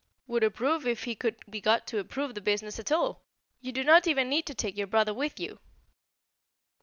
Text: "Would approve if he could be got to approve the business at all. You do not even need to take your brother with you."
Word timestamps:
"Would 0.25 0.43
approve 0.43 0.87
if 0.87 1.03
he 1.03 1.13
could 1.13 1.35
be 1.47 1.61
got 1.61 1.85
to 1.85 1.99
approve 1.99 2.33
the 2.33 2.41
business 2.41 2.79
at 2.79 2.91
all. 2.91 3.21
You 3.59 3.71
do 3.71 3.83
not 3.83 4.07
even 4.07 4.29
need 4.29 4.47
to 4.47 4.55
take 4.55 4.75
your 4.75 4.87
brother 4.87 5.13
with 5.13 5.39
you." 5.39 5.59